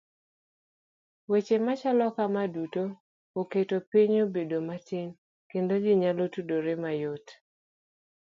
[1.31, 2.83] Weche machalo kama duto
[3.41, 5.09] oketo piny obedo matin
[5.49, 7.25] kendo ji nyalo tudore mayot.